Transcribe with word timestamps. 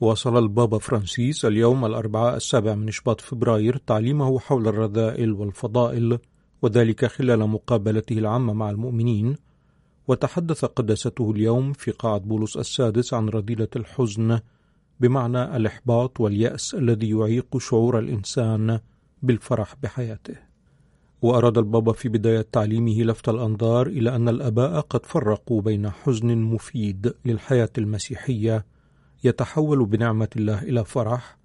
واصل 0.00 0.38
البابا 0.38 0.78
فرانسيس 0.78 1.44
اليوم 1.44 1.84
الأربعاء 1.84 2.36
السابع 2.36 2.74
من 2.74 2.90
شباط 2.90 3.20
فبراير 3.20 3.76
تعليمه 3.76 4.38
حول 4.38 4.68
الرذائل 4.68 5.32
والفضائل 5.32 6.18
وذلك 6.62 7.06
خلال 7.06 7.38
مقابلته 7.38 8.18
العامة 8.18 8.52
مع 8.52 8.70
المؤمنين. 8.70 9.36
وتحدث 10.08 10.64
قداسته 10.64 11.30
اليوم 11.30 11.72
في 11.72 11.90
قاعة 11.90 12.18
بولس 12.18 12.56
السادس 12.56 13.14
عن 13.14 13.28
رذيلة 13.28 13.68
الحزن 13.76 14.40
بمعنى 15.00 15.56
الإحباط 15.56 16.20
واليأس 16.20 16.74
الذي 16.74 17.10
يعيق 17.10 17.58
شعور 17.58 17.98
الإنسان 17.98 18.80
بالفرح 19.22 19.74
بحياته. 19.82 20.36
وأراد 21.22 21.58
البابا 21.58 21.92
في 21.92 22.08
بداية 22.08 22.46
تعليمه 22.52 23.02
لفت 23.02 23.28
الأنظار 23.28 23.86
إلى 23.86 24.16
أن 24.16 24.28
الآباء 24.28 24.80
قد 24.80 25.06
فرقوا 25.06 25.62
بين 25.62 25.90
حزن 25.90 26.36
مفيد 26.38 27.14
للحياة 27.24 27.70
المسيحية 27.78 28.64
يتحول 29.24 29.84
بنعمة 29.84 30.28
الله 30.36 30.62
إلى 30.62 30.84
فرح 30.84 31.36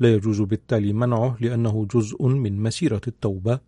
لا 0.00 0.14
يجوز 0.14 0.40
بالتالي 0.40 0.92
منعه 0.92 1.36
لأنه 1.40 1.86
جزء 1.94 2.26
من 2.26 2.62
مسيرة 2.62 3.00
التوبة. 3.08 3.58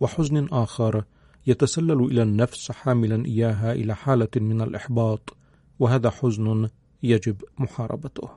وحزن 0.00 0.48
آخر 0.52 1.04
يتسلل 1.46 2.04
إلى 2.04 2.22
النفس 2.22 2.72
حاملا 2.72 3.24
إياها 3.26 3.72
إلى 3.72 3.94
حالة 3.96 4.28
من 4.36 4.60
الإحباط 4.60 5.36
وهذا 5.78 6.10
حزن 6.10 6.68
يجب 7.02 7.36
محاربته. 7.58 8.28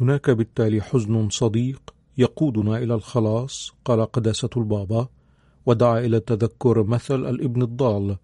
هناك 0.00 0.30
بالتالي 0.30 0.80
حزن 0.80 1.28
صديق 1.28 1.94
يقودنا 2.18 2.78
إلى 2.78 2.94
الخلاص 2.94 3.72
قال 3.84 4.12
قداسة 4.12 4.50
البابا 4.56 5.08
ودعا 5.66 6.00
إلى 6.00 6.20
تذكر 6.20 6.82
مثل 6.82 7.14
الابن 7.14 7.62
الضال 7.62 8.16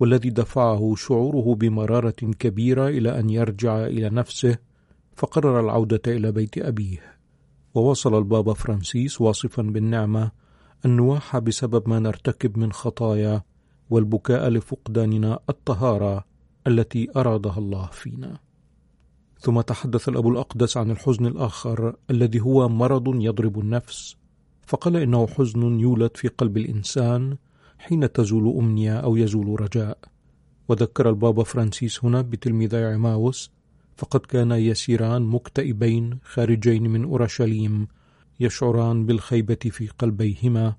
والذي 0.00 0.30
دفعه 0.30 0.94
شعوره 0.96 1.54
بمرارة 1.54 2.32
كبيرة 2.38 2.88
إلى 2.88 3.20
أن 3.20 3.30
يرجع 3.30 3.86
إلى 3.86 4.10
نفسه 4.10 4.58
فقرر 5.16 5.60
العودة 5.60 6.00
إلى 6.06 6.32
بيت 6.32 6.58
أبيه 6.58 6.98
ووصل 7.74 8.18
البابا 8.18 8.54
فرانسيس 8.54 9.20
واصفا 9.20 9.62
بالنعمة 9.62 10.30
النواح 10.84 11.38
بسبب 11.38 11.88
ما 11.88 11.98
نرتكب 11.98 12.58
من 12.58 12.72
خطايا 12.72 13.42
والبكاء 13.90 14.48
لفقداننا 14.48 15.38
الطهارة 15.48 16.24
التي 16.66 17.08
أرادها 17.16 17.58
الله 17.58 17.86
فينا. 17.86 18.38
ثم 19.40 19.60
تحدث 19.60 20.08
الأب 20.08 20.28
الأقدس 20.28 20.76
عن 20.76 20.90
الحزن 20.90 21.26
الآخر 21.26 21.96
الذي 22.10 22.40
هو 22.40 22.68
مرض 22.68 23.14
يضرب 23.22 23.58
النفس 23.58 24.16
فقال 24.66 24.96
إنه 24.96 25.26
حزن 25.26 25.80
يولد 25.80 26.16
في 26.16 26.28
قلب 26.28 26.56
الإنسان 26.56 27.36
حين 27.78 28.12
تزول 28.12 28.56
أمنية 28.58 28.96
أو 28.96 29.16
يزول 29.16 29.60
رجاء. 29.60 29.98
وذكر 30.68 31.08
البابا 31.08 31.44
فرانسيس 31.44 32.04
هنا 32.04 32.22
بتلميذي 32.22 32.84
عماوس 32.84 33.50
فقد 33.96 34.20
كانا 34.20 34.56
يسيران 34.56 35.22
مكتئبين 35.22 36.18
خارجين 36.24 36.82
من 36.82 37.04
أورشليم 37.04 37.88
يشعران 38.40 39.06
بالخيبة 39.06 39.58
في 39.70 39.88
قلبيهما 39.88 40.74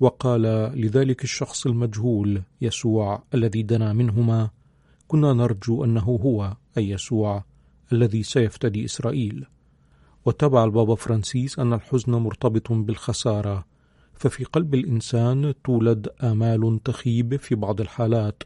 وقال 0.00 0.42
لذلك 0.80 1.24
الشخص 1.24 1.66
المجهول 1.66 2.42
يسوع 2.60 3.22
الذي 3.34 3.62
دنا 3.62 3.92
منهما 3.92 4.50
كنا 5.08 5.32
نرجو 5.32 5.84
أنه 5.84 6.00
هو 6.00 6.56
أي 6.78 6.90
يسوع 6.90 7.44
الذي 7.92 8.22
سيفتدي 8.22 8.84
إسرائيل. 8.84 9.46
وتبع 10.24 10.64
البابا 10.64 10.94
فرانسيس 10.94 11.58
أن 11.58 11.72
الحزن 11.72 12.12
مرتبط 12.12 12.72
بالخسارة 12.72 13.64
ففي 14.14 14.44
قلب 14.44 14.74
الإنسان 14.74 15.54
تولد 15.64 16.08
آمال 16.22 16.80
تخيب 16.84 17.36
في 17.36 17.54
بعض 17.54 17.80
الحالات. 17.80 18.42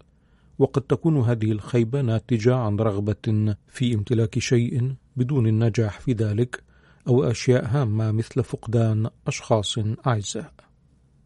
وقد 0.59 0.83
تكون 0.83 1.21
هذه 1.21 1.53
الخيبة 1.53 2.01
ناتجة 2.01 2.55
عن 2.55 2.77
رغبة 2.77 3.55
في 3.69 3.95
امتلاك 3.95 4.39
شيء 4.39 4.95
بدون 5.17 5.47
النجاح 5.47 6.01
في 6.01 6.13
ذلك 6.13 6.63
أو 7.09 7.25
أشياء 7.25 7.67
هامة 7.67 8.13
مثل 8.13 8.45
فقدان 8.45 9.11
أشخاص 9.27 9.79
أعزاء. 10.07 10.53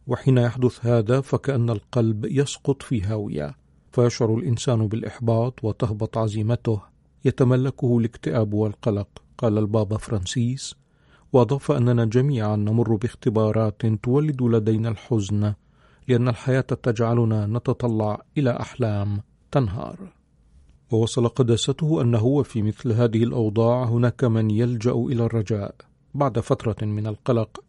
وحين 0.07 0.39
يحدث 0.39 0.87
هذا 0.87 1.21
فكأن 1.21 1.71
القلب 1.71 2.25
يسقط 2.25 2.83
في 2.83 3.03
هاوية. 3.03 3.55
فيشعر 3.93 4.35
الإنسان 4.35 4.89
بالإحباط 4.89 5.65
وتهبط 5.65 6.19
عزيمته. 6.19 6.81
يتملكه 7.25 7.99
الاكتئاب 7.99 8.55
والقلق 8.55 9.09
قال 9.39 9.59
البابا 9.59 9.97
فرانسيس. 9.97 10.75
وأضاف 11.33 11.73
أننا 11.73 12.05
جميعا 12.05 12.57
نمر 12.57 12.95
باختبارات 12.95 13.87
تولد 13.87 14.43
لدينا 14.43 14.89
الحزن. 14.89 15.55
لأن 16.11 16.29
الحياة 16.29 16.61
تجعلنا 16.61 17.47
نتطلع 17.47 18.23
إلى 18.39 18.51
أحلام 18.51 19.21
تنهار. 19.51 19.97
ووصل 20.91 21.29
قداسته 21.29 22.03
أنه 22.03 22.25
وفي 22.25 22.63
مثل 22.63 22.93
هذه 22.93 23.25
الأوضاع 23.25 23.85
هناك 23.85 24.25
من 24.25 24.51
يلجأ 24.51 24.93
إلى 24.93 25.25
الرجاء 25.25 25.75
بعد 26.15 26.39
فترة 26.41 26.87
من 26.87 27.07
القلق 27.07 27.65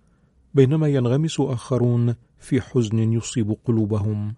بينما 0.54 0.88
ينغمس 0.88 1.40
آخرون 1.40 2.16
في 2.40 2.62
حزن 2.62 3.14
يصيب 3.14 3.56
قلوبهم. 3.66 4.36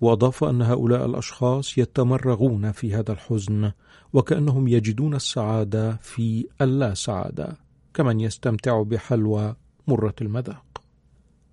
وأضاف 0.00 0.44
أن 0.44 0.62
هؤلاء 0.62 1.06
الأشخاص 1.06 1.78
يتمرغون 1.78 2.72
في 2.72 2.94
هذا 2.94 3.12
الحزن 3.12 3.72
وكأنهم 4.12 4.68
يجدون 4.68 5.14
السعادة 5.14 5.96
في 5.96 6.46
اللا 6.60 6.94
سعادة 6.94 7.56
كمن 7.94 8.20
يستمتع 8.20 8.82
بحلوى 8.82 9.56
مرة 9.86 10.14
المذاق. 10.20 10.69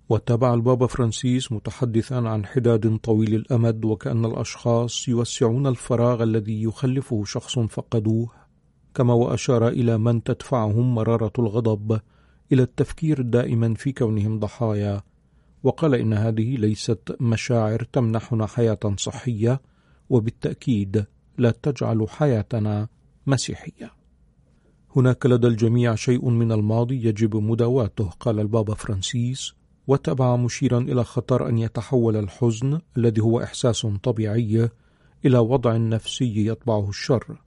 وتابع 0.08 0.54
البابا 0.54 0.86
فرانسيس 0.86 1.52
متحدثا 1.52 2.14
عن 2.14 2.46
حداد 2.46 2.96
طويل 2.96 3.34
الأمد 3.34 3.84
وكأن 3.84 4.24
الأشخاص 4.24 5.08
يوسعون 5.08 5.66
الفراغ 5.66 6.22
الذي 6.22 6.62
يخلفه 6.62 7.24
شخص 7.24 7.58
فقدوه 7.58 8.28
كما 8.94 9.14
وأشار 9.14 9.68
إلى 9.68 9.98
من 9.98 10.22
تدفعهم 10.22 10.94
مرارة 10.94 11.32
الغضب 11.38 12.00
إلى 12.52 12.62
التفكير 12.62 13.22
دائما 13.22 13.74
في 13.74 13.92
كونهم 13.92 14.38
ضحايا. 14.38 15.02
وقال 15.62 15.94
إن 15.94 16.12
هذه 16.12 16.56
ليست 16.56 17.16
مشاعر 17.20 17.82
تمنحنا 17.92 18.46
حياة 18.46 18.94
صحية 18.96 19.60
وبالتأكيد 20.10 21.04
لا 21.38 21.50
تجعل 21.50 22.08
حياتنا 22.08 22.88
مسيحية. 23.26 23.92
هناك 24.96 25.26
لدى 25.26 25.46
الجميع 25.46 25.94
شيء 25.94 26.28
من 26.28 26.52
الماضي 26.52 27.06
يجب 27.06 27.36
مداواته 27.36 28.10
قال 28.20 28.40
البابا 28.40 28.74
فرانسيس. 28.74 29.58
وتبع 29.88 30.36
مشيرا 30.36 30.78
إلى 30.78 31.04
خطر 31.04 31.48
أن 31.48 31.58
يتحول 31.58 32.16
الحزن 32.16 32.80
الذي 32.96 33.20
هو 33.22 33.42
إحساس 33.42 33.86
طبيعي 34.02 34.70
إلى 35.24 35.38
وضع 35.38 35.76
نفسي 35.76 36.46
يطبعه 36.46 36.88
الشر. 36.88 37.40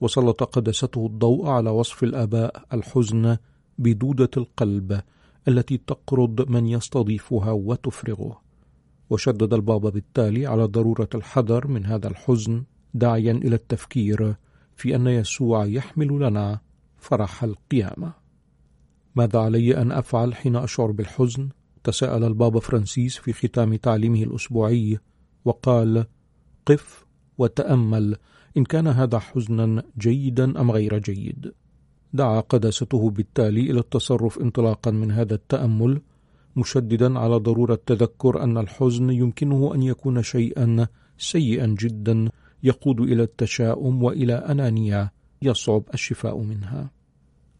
وسلط 0.00 0.42
قدسته 0.42 1.06
الضوء 1.06 1.46
على 1.46 1.70
وصف 1.70 2.04
الآباء 2.04 2.64
الحزن 2.72 3.36
بدودة 3.78 4.30
القلب 4.36 5.00
التي 5.48 5.80
تقرض 5.86 6.50
من 6.50 6.66
يستضيفها 6.66 7.50
وتفرغه. 7.50 8.40
وشدد 9.10 9.54
البابا 9.54 9.90
بالتالي 9.90 10.46
على 10.46 10.64
ضرورة 10.64 11.08
الحذر 11.14 11.66
من 11.66 11.86
هذا 11.86 12.08
الحزن 12.08 12.64
داعيا 12.94 13.32
إلى 13.32 13.54
التفكير 13.54 14.34
في 14.76 14.96
أن 14.96 15.06
يسوع 15.06 15.64
يحمل 15.64 16.08
لنا 16.08 16.60
فرح 16.98 17.44
القيامة. 17.44 18.12
ماذا 19.16 19.38
علي 19.38 19.76
أن 19.76 19.92
أفعل 19.92 20.34
حين 20.34 20.56
أشعر 20.56 20.90
بالحزن؟ 20.90 21.48
تساءل 21.84 22.24
البابا 22.24 22.60
فرانسيس 22.60 23.18
في 23.18 23.32
ختام 23.32 23.74
تعليمه 23.76 24.22
الأسبوعي 24.22 24.98
وقال 25.44 26.06
قف 26.66 27.04
وتأمل 27.38 28.16
إن 28.56 28.64
كان 28.64 28.86
هذا 28.86 29.18
حزنا 29.18 29.82
جيدا 29.98 30.60
أم 30.60 30.70
غير 30.70 30.98
جيد. 30.98 31.52
دعا 32.12 32.40
قداسته 32.40 33.10
بالتالي 33.10 33.70
إلى 33.70 33.80
التصرف 33.80 34.38
انطلاقا 34.38 34.90
من 34.90 35.10
هذا 35.10 35.34
التأمل 35.34 36.00
مشددا 36.56 37.18
على 37.18 37.36
ضرورة 37.36 37.78
تذكر 37.86 38.42
أن 38.42 38.58
الحزن 38.58 39.10
يمكنه 39.10 39.74
أن 39.74 39.82
يكون 39.82 40.22
شيئا 40.22 40.86
سيئا 41.18 41.66
جدا 41.66 42.30
يقود 42.62 43.00
إلى 43.00 43.22
التشاؤم 43.22 44.02
وإلى 44.02 44.34
أنانية 44.34 45.12
يصعب 45.42 45.82
الشفاء 45.94 46.38
منها. 46.38 46.90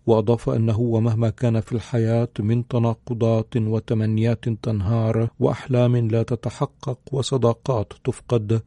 وأضاف 0.07 0.51
أنه 0.51 0.81
ومهما 0.81 1.31
كان 1.31 1.61
في 1.61 1.73
الحياة 1.73 2.29
من 2.39 2.69
تناقضات 2.69 3.57
وتمنيات 3.57 4.49
تنهار 4.49 5.29
وأحلام 5.41 5.97
لا 5.97 6.23
تتحقق 6.23 6.99
وصداقات 7.13 7.93
تفقد 8.05 8.63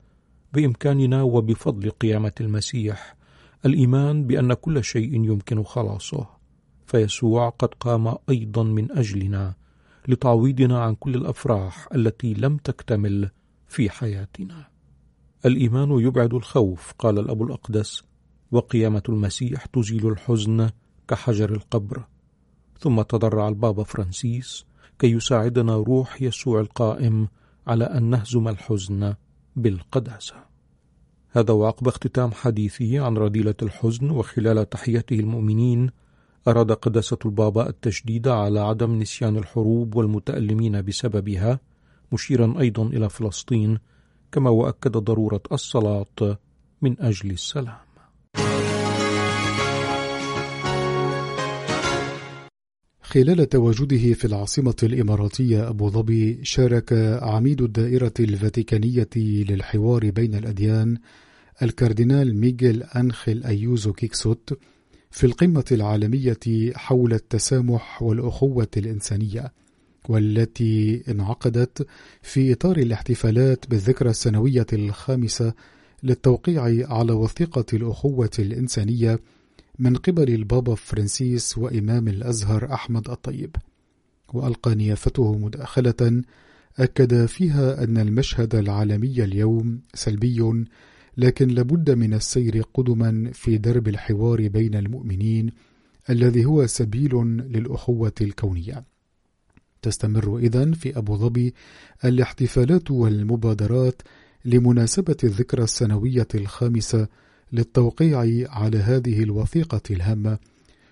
بإمكاننا 0.53 1.21
وبفضل 1.23 1.89
قيامة 1.89 2.31
المسيح 2.41 3.17
الإيمان 3.65 4.27
بأن 4.27 4.53
كل 4.53 4.83
شيء 4.83 5.13
يمكن 5.13 5.63
خلاصه. 5.63 6.27
فيسوع 6.85 7.49
قد 7.49 7.73
قام 7.79 8.15
أيضا 8.29 8.63
من 8.63 8.91
أجلنا 8.91 9.53
لتعويضنا 10.07 10.79
عن 10.79 10.95
كل 10.95 11.15
الأفراح 11.15 11.87
التي 11.95 12.33
لم 12.33 12.57
تكتمل 12.57 13.29
في 13.67 13.89
حياتنا. 13.89 14.67
الإيمان 15.45 15.91
يبعد 15.91 16.33
الخوف 16.33 16.93
قال 16.99 17.19
الأب 17.19 17.43
الأقدس 17.43 18.03
وقيامة 18.51 19.03
المسيح 19.09 19.65
تزيل 19.65 20.07
الحزن 20.07 20.69
كحجر 21.07 21.51
القبر 21.51 22.03
ثم 22.79 23.01
تضرع 23.01 23.47
البابا 23.47 23.83
فرانسيس 23.83 24.65
كي 24.99 25.11
يساعدنا 25.11 25.75
روح 25.75 26.21
يسوع 26.21 26.59
القائم 26.59 27.27
على 27.67 27.83
أن 27.85 28.03
نهزم 28.03 28.47
الحزن 28.47 29.13
بالقداسة. 29.55 30.35
هذا 31.29 31.53
وعقب 31.53 31.87
اختتام 31.87 32.31
حديثي 32.31 32.99
عن 32.99 33.17
رذيلة 33.17 33.55
الحزن 33.61 34.09
وخلال 34.09 34.69
تحيته 34.69 35.19
المؤمنين 35.19 35.89
أراد 36.47 36.71
قداسة 36.71 37.17
البابا 37.25 37.69
التشديد 37.69 38.27
على 38.27 38.59
عدم 38.59 38.99
نسيان 38.99 39.37
الحروب 39.37 39.95
والمتألمين 39.95 40.81
بسببها 40.81 41.59
مشيرا 42.11 42.59
أيضا 42.59 42.83
إلى 42.83 43.09
فلسطين 43.09 43.77
كما 44.31 44.49
وأكد 44.49 44.91
ضرورة 44.91 45.41
الصلاة 45.51 46.37
من 46.81 47.01
أجل 47.01 47.31
السلام. 47.31 47.86
خلال 53.17 53.49
تواجده 53.49 54.13
في 54.13 54.25
العاصمة 54.25 54.75
الإماراتية 54.83 55.69
أبو 55.69 55.89
ظبي 55.89 56.39
شارك 56.43 56.93
عميد 57.21 57.61
الدائرة 57.61 58.13
الفاتيكانية 58.19 59.09
للحوار 59.15 60.09
بين 60.09 60.35
الأديان 60.35 60.97
الكاردينال 61.61 62.35
ميغيل 62.35 62.83
أنخيل 62.83 63.43
أيوزو 63.43 63.93
غيكسوت 63.93 64.59
في 65.11 65.23
القمة 65.23 65.65
العالمية 65.71 66.39
حول 66.75 67.13
التسامح 67.13 68.03
والأخوة 68.03 68.67
الإنسانية 68.77 69.51
والتي 70.09 71.03
انعقدت 71.11 71.87
في 72.21 72.53
إطار 72.53 72.77
الاحتفالات 72.77 73.69
بالذكرى 73.69 74.09
السنوية 74.09 74.67
الخامسة 74.73 75.53
للتوقيع 76.03 76.63
على 76.89 77.13
وثيقة 77.13 77.65
الأخوة 77.73 78.31
الإنسانية 78.39 79.19
من 79.79 79.95
قبل 79.95 80.33
البابا 80.33 80.75
فرانسيس 80.75 81.57
وإمام 81.57 82.07
الأزهر 82.07 82.73
أحمد 82.73 83.09
الطيب 83.09 83.55
وألقى 84.33 84.75
نيافته 84.75 85.37
مداخلة 85.37 86.23
أكد 86.79 87.25
فيها 87.25 87.83
أن 87.83 87.97
المشهد 87.97 88.55
العالمي 88.55 89.23
اليوم 89.23 89.81
سلبي 89.93 90.65
لكن 91.17 91.47
لابد 91.47 91.91
من 91.91 92.13
السير 92.13 92.61
قدما 92.73 93.31
في 93.33 93.57
درب 93.57 93.87
الحوار 93.87 94.47
بين 94.47 94.75
المؤمنين 94.75 95.49
الذي 96.09 96.45
هو 96.45 96.67
سبيل 96.67 97.15
للأخوة 97.49 98.13
الكونية. 98.21 98.83
تستمر 99.81 100.37
إذن 100.37 100.73
في 100.73 100.97
أبو 100.97 101.17
ظبي 101.17 101.53
الاحتفالات 102.05 102.91
والمبادرات 102.91 104.01
لمناسبة 104.45 105.17
الذكرى 105.23 105.63
السنوية 105.63 106.27
الخامسة 106.35 107.07
للتوقيع 107.53 108.19
على 108.49 108.77
هذه 108.77 109.23
الوثيقة 109.23 109.81
الهامة 109.91 110.37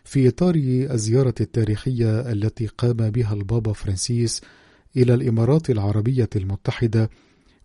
في 0.04 0.28
إطار 0.28 0.56
الزيارة 0.92 1.36
التاريخية 1.42 2.31
التي 2.31 2.68
قام 2.68 3.10
بها 3.10 3.34
البابا 3.34 3.74
فرانسيس 3.74 4.42
إلى 4.98 5.13
الإمارات 5.13 5.69
العربية 5.69 6.30
المتحدة 6.36 7.10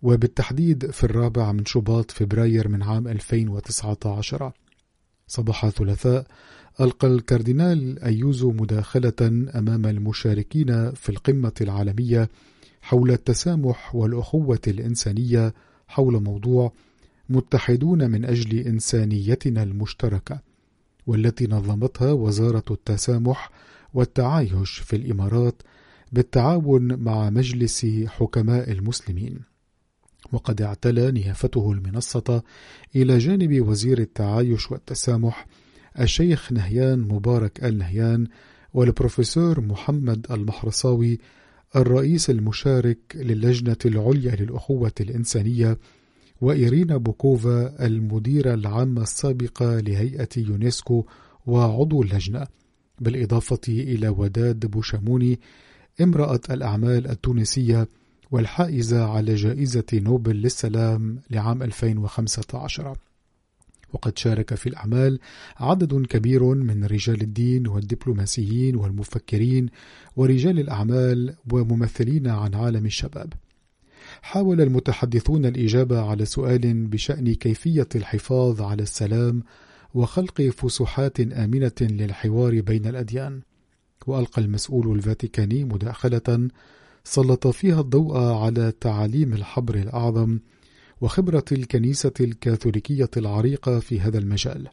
وبالتحديد 0.02 0.90
في 0.90 1.04
الرابع 1.04 1.52
من 1.52 1.64
شباط 1.66 2.10
فبراير 2.10 2.68
من 2.68 2.82
عام 2.82 3.08
2019 3.08 4.52
صباح 5.26 5.64
الثلاثاء 5.64 6.26
ألقى 6.80 7.08
الكاردينال 7.08 8.02
أيوزو 8.02 8.50
مداخلة 8.52 9.48
أمام 9.54 9.86
المشاركين 9.86 10.92
في 10.92 11.08
القمة 11.08 11.52
العالمية 11.60 12.28
حول 12.82 13.10
التسامح 13.10 13.94
والأخوة 13.94 14.60
الإنسانية 14.66 15.54
حول 15.88 16.22
موضوع 16.22 16.72
متحدون 17.30 18.10
من 18.10 18.24
أجل 18.24 18.58
إنسانيتنا 18.58 19.62
المشتركة 19.62 20.40
والتي 21.06 21.46
نظمتها 21.46 22.12
وزارة 22.12 22.64
التسامح 22.70 23.50
والتعايش 23.94 24.78
في 24.78 24.96
الإمارات 24.96 25.62
بالتعاون 26.12 26.94
مع 27.02 27.30
مجلس 27.30 27.86
حكماء 28.06 28.72
المسلمين. 28.72 29.40
وقد 30.32 30.62
اعتلى 30.62 31.10
نيافته 31.10 31.72
المنصة 31.72 32.42
إلى 32.96 33.18
جانب 33.18 33.68
وزير 33.68 33.98
التعايش 33.98 34.70
والتسامح 34.70 35.46
الشيخ 36.00 36.52
نهيان 36.52 37.00
مبارك 37.00 37.64
النهيان 37.64 38.26
والبروفيسور 38.74 39.60
محمد 39.60 40.26
المحرصاوي 40.30 41.18
الرئيس 41.76 42.30
المشارك 42.30 42.98
للجنة 43.14 43.76
العليا 43.86 44.36
للأخوة 44.36 44.92
الإنسانية 45.00 45.78
وإيرينا 46.40 46.96
بوكوفا 46.96 47.86
المديرة 47.86 48.54
العامة 48.54 49.02
السابقة 49.02 49.80
لهيئة 49.80 50.28
يونسكو 50.36 51.04
وعضو 51.46 52.02
اللجنة. 52.02 52.46
بالإضافة 53.00 53.60
إلى 53.68 54.08
وداد 54.08 54.66
بوشماوي 54.66 55.40
امرأة 56.00 56.40
الأعمال 56.50 57.10
التونسية 57.10 57.88
والحائزة 58.30 59.04
على 59.04 59.34
جائزة 59.34 59.84
نوبل 59.94 60.36
للسلام 60.36 61.18
لعام 61.30 61.62
2015 61.62 62.96
وقد 63.92 64.18
شارك 64.18 64.54
في 64.54 64.68
الأعمال 64.68 65.18
عدد 65.56 66.06
كبير 66.06 66.44
من 66.44 66.84
رجال 66.84 67.20
الدين 67.20 67.66
والدبلوماسيين 67.68 68.76
والمفكرين 68.76 69.68
ورجال 70.16 70.60
الأعمال 70.60 71.34
وممثلين 71.52 72.26
عن 72.26 72.54
عالم 72.54 72.86
الشباب. 72.86 73.32
حاول 74.22 74.60
المتحدثون 74.60 75.46
الإجابة 75.46 76.00
على 76.00 76.24
سؤال 76.24 76.86
بشأن 76.86 77.34
كيفية 77.34 77.88
الحفاظ 77.94 78.62
على 78.62 78.82
السلام 78.82 79.42
وخلق 79.94 80.42
فسحات 80.42 81.20
آمنة 81.20 81.72
للحوار 81.80 82.60
بين 82.60 82.86
الأديان. 82.86 83.40
وألقى 84.06 84.42
المسؤول 84.42 84.96
الفاتيكاني 84.96 85.64
مداخلة 85.64 86.48
سلط 87.04 87.46
فيها 87.46 87.80
الضوء 87.80 88.18
على 88.18 88.72
تعاليم 88.80 89.32
الحبر 89.32 89.74
الأعظم 89.74 90.38
وخبرة 91.00 91.44
الكنيسة 91.52 92.12
الكاثوليكية 92.20 93.10
العريقة 93.16 93.78
في 93.78 94.00
هذا 94.00 94.18
المجال. 94.18 94.68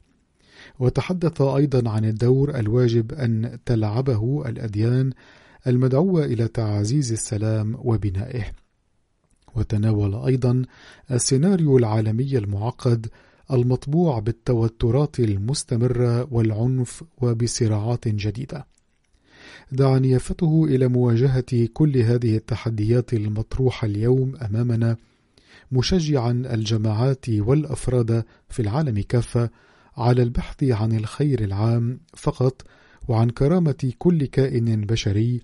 وتحدث 0.80 1.42
أيضا 1.42 1.89
عن 1.89 2.06
الدور 2.06 2.60
الواجب 2.60 3.13
أن 3.13 3.60
تلعبه 3.66 4.44
الأديان 4.50 5.12
المدعوة 5.68 6.25
إلى 6.25 6.48
تعزيز 6.48 7.12
السلام 7.12 7.75
وبنائه. 7.80 8.51
وتناول 9.58 10.16
أيضا 10.16 10.62
السيناريو 11.12 11.78
العالمي 11.78 12.38
المعقد 12.38 13.08
المطبوع 13.52 14.20
بالتوترات 14.20 15.20
المستمرة 15.20 16.28
والعنف 16.34 17.04
وبصراعات 17.22 18.08
جديدة. 18.08 18.66
دعا 19.72 20.00
نيافته 20.00 20.66
إلى 20.70 20.88
مواجهة 20.88 21.68
كل 21.74 21.98
هذه 21.98 22.36
التحديات 22.36 23.14
المطروحة 23.14 23.86
اليوم 23.88 24.36
أمامنا 24.36 24.98
مشجعا 25.72 26.32
الجماعات 26.32 27.30
والأفراد 27.30 28.24
في 28.50 28.62
العالم 28.62 29.04
كافة 29.10 29.50
على 29.98 30.24
البحث 30.24 30.64
عن 30.64 30.92
الخير 30.92 31.44
العام 31.44 32.00
فقط 32.14 32.62
وعن 33.08 33.30
كرامة 33.30 33.92
كل 33.98 34.26
كائن 34.26 34.82
بشري 34.82 35.42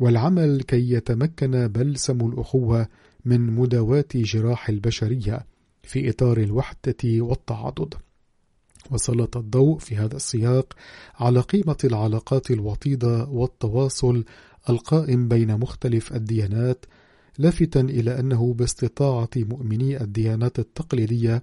والعمل 0.00 0.62
كي 0.62 0.90
يتمكن 0.92 1.68
بلسم 1.68 2.20
الأخوة 2.20 2.88
من 3.24 3.40
مداواة 3.40 4.04
جراح 4.14 4.68
البشرية 4.68 5.46
في 5.82 6.10
إطار 6.10 6.38
الوحدة 6.38 6.96
والتعاضد. 7.04 7.94
وسلط 8.90 9.36
الضوء 9.36 9.78
في 9.78 9.96
هذا 9.96 10.16
السياق 10.16 10.72
على 11.14 11.40
قيمة 11.40 11.76
العلاقات 11.84 12.50
الوطيدة 12.50 13.24
والتواصل 13.24 14.24
القائم 14.70 15.28
بين 15.28 15.56
مختلف 15.58 16.12
الديانات 16.12 16.86
لافتا 17.38 17.80
إلى 17.80 18.20
أنه 18.20 18.54
باستطاعة 18.54 19.28
مؤمني 19.36 20.00
الديانات 20.00 20.58
التقليدية 20.58 21.42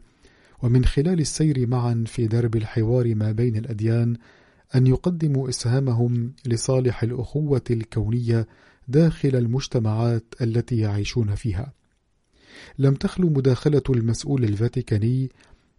ومن 0.64 0.86
خلال 0.86 1.20
السير 1.20 1.68
معا 1.68 2.04
في 2.08 2.28
درب 2.28 2.56
الحوار 2.56 3.16
ما 3.16 3.32
بين 3.32 3.56
الأديان 3.56 4.18
أن 4.76 4.88
يقدموا 4.88 5.50
إسهامهم 5.50 6.34
لصالح 6.46 7.04
الأخوة 7.04 7.64
الكونية 7.72 8.48
داخل 8.92 9.36
المجتمعات 9.36 10.34
التي 10.42 10.78
يعيشون 10.78 11.36
فيها. 11.36 11.74
لم 12.80 12.94
تخلو 12.94 13.30
مداخلة 13.30 13.84
المسؤول 13.90 14.44
الفاتيكاني 14.44 15.30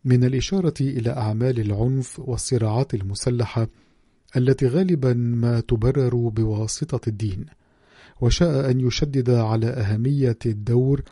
من 0.05 0.25
الإشارة 0.25 0.75
إلى 0.81 1.11
أعمال 1.11 1.61
العنف 1.61 2.19
والصراعات 2.19 2.95
المسلحة 2.95 3.69
التي 4.37 4.67
غالبا 4.67 5.13
ما 5.15 5.61
تبرر 5.61 6.29
بواسطة 6.29 7.09
الدين 7.09 7.47
وشاء 8.21 8.71
أن 8.71 8.81
يشدد 8.81 9.31
على 9.31 9.67
أهمية 9.67 10.39
الدور 10.47 11.03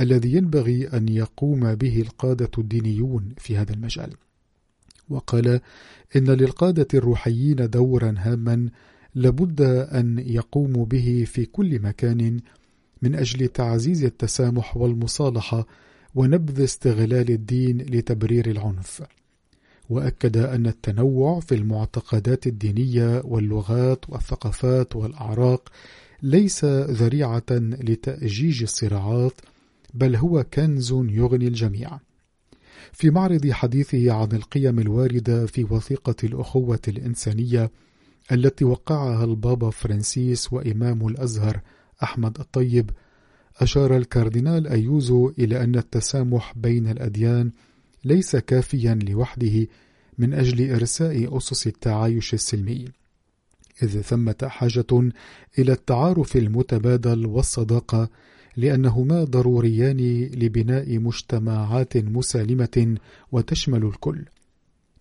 الذي 0.00 0.32
ينبغي 0.32 0.88
أن 0.88 1.08
يقوم 1.08 1.74
به 1.74 2.00
القادة 2.00 2.50
الدينيون 2.58 3.34
في 3.38 3.56
هذا 3.56 3.72
المجال. 3.72 4.10
وقال 5.08 5.60
إن 6.16 6.30
للقادة 6.30 6.86
الروحيين 6.94 7.70
دورا 7.70 8.14
هاما 8.18 8.68
لابد 9.14 9.60
أن 9.92 10.18
يقوموا 10.26 10.86
به 10.86 11.24
في 11.26 11.44
كل 11.44 11.80
مكان 11.80 12.40
من 13.02 13.14
أجل 13.14 13.48
تعزيز 13.48 14.04
التسامح 14.04 14.76
والمصالحة 14.76 15.66
ونبذ 16.14 16.62
استغلال 16.64 17.30
الدين 17.30 17.78
لتبرير 17.80 18.50
العنف. 18.50 19.02
وأكد 19.90 20.36
أن 20.36 20.66
التنوع 20.66 21.40
في 21.40 21.54
المعتقدات 21.54 22.46
الدينية 22.46 23.22
واللغات 23.24 24.10
والثقافات 24.10 24.96
والأعراق 24.96 25.68
ليس 26.22 26.64
ذريعة 26.64 27.50
لتأجيج 27.50 28.62
الصراعات 28.62 29.40
بل 29.94 30.16
هو 30.16 30.44
كنز 30.54 30.92
يغني 30.92 31.48
الجميع. 31.48 31.98
في 32.92 33.10
معرض 33.10 33.50
حديثه 33.50 34.12
عن 34.12 34.32
القيم 34.32 34.78
الواردة 34.78 35.46
في 35.46 35.64
وثيقة 35.70 36.14
الأخوة 36.24 36.80
الإنسانية 36.88 37.70
التي 38.32 38.64
وقعها 38.64 39.24
البابا 39.24 39.70
فرانسيس 39.70 40.52
وإمام 40.52 41.06
الأزهر 41.06 41.60
أحمد 42.02 42.40
الطيب 42.40 42.90
أشار 43.56 43.96
الكاردينال 43.96 44.66
أيوزو 44.66 45.32
إلى 45.38 45.64
أن 45.64 45.76
التسامح 45.76 46.52
بين 46.56 46.88
الأديان 46.88 47.50
ليس 48.04 48.36
كافيا 48.36 48.94
لوحده 48.94 49.66
من 50.18 50.34
أجل 50.34 50.70
إرساء 50.74 51.36
أسس 51.36 51.66
التعايش 51.66 52.34
السلمي. 52.34 52.84
إذ 53.82 54.00
ثمة 54.00 54.36
حاجة 54.42 55.10
إلى 55.58 55.72
التعارف 55.72 56.36
المتبادل 56.36 57.26
والصداقة 57.26 58.10
لأنهما 58.56 59.24
ضروريان 59.24 60.00
لبناء 60.34 60.98
مجتمعات 60.98 61.96
مسالمة 61.96 62.96
وتشمل 63.32 63.84
الكل. 63.84 64.24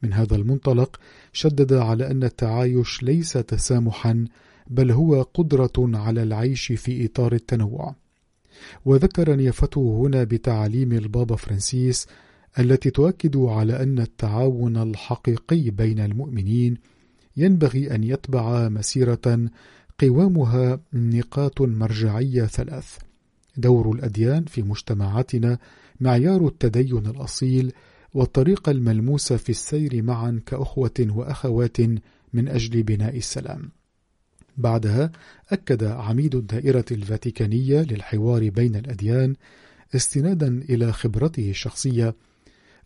من 0.04 0.14
هذا 0.14 0.36
المنطلق 0.36 1.00
شدد 1.34 1.74
على 1.74 2.12
أن 2.12 2.24
التعايش 2.24 3.04
ليس 3.04 3.34
تسامحا 3.34 4.26
بل 4.68 4.92
هو 4.92 5.22
قدرة 5.22 5.72
على 5.78 6.24
العيش 6.24 6.72
في 6.72 7.06
إطار 7.06 7.34
التنوع. 7.34 7.96
وذكر 8.86 9.36
نيافته 9.36 10.02
هنا 10.06 10.24
بتعاليم 10.24 10.92
البابا 10.94 11.36
فرانسيس 11.36 12.08
التي 12.60 12.90
تؤكد 12.90 13.38
على 13.38 13.84
أن 13.84 14.00
التعاون 14.00 14.78
الحقيقي 14.78 15.70
بين 15.70 16.00
المؤمنين 16.00 16.78
ينبغي 17.38 17.96
أن 17.96 18.04
يتبع 18.04 18.70
مسيرة 18.70 19.50
قوامها 20.00 20.80
نقاط 20.94 21.62
مرجعية 21.62 22.46
ثلاث 22.46 22.98
دور 23.58 23.92
الأديان 23.92 24.44
في 24.46 24.62
مجتمعاتنا 24.62 25.58
معيار 26.00 26.48
التدين 26.48 27.06
الأصيل 27.06 27.74
والطريقة 28.14 28.72
الملموسه 28.72 29.38
في 29.38 29.50
السير 29.50 30.02
معا 30.02 30.42
كأخوة 30.46 31.08
وأخوات 31.10 31.82
من 32.34 32.48
أجل 32.48 32.84
بناء 32.84 33.18
السلام 33.18 33.70
بعدها 34.58 35.12
أكد 35.50 35.84
عميد 35.84 36.36
الدائرة 36.36 36.86
الفاتيكانية 36.92 37.82
للحوار 37.82 38.50
بين 38.50 38.76
الأديان 38.76 39.36
استنادا 39.96 40.48
إلى 40.70 40.92
خبرته 40.92 41.50
الشخصية 41.50 42.16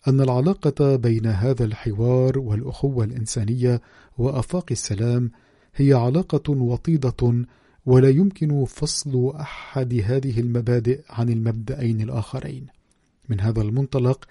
أن 0.08 0.22
العلاقة 0.22 0.96
بين 0.96 1.26
هذا 1.26 1.66
الحوار 1.66 2.40
والأخوة 2.40 3.06
الإنسانية 3.06 3.82
وآفاق 4.18 4.66
السلام 4.72 5.32
هي 5.76 5.94
علاقة 5.94 6.52
وطيدة 6.52 7.46
ولا 7.86 8.10
يمكن 8.10 8.66
فصل 8.66 9.36
أحد 9.36 9.94
هذه 10.06 10.40
المبادئ 10.40 11.02
عن 11.10 11.30
المبدأين 11.30 12.02
الآخرين. 12.02 12.68
من 13.30 13.40
هذا 13.40 13.62
المنطلق 13.62 14.26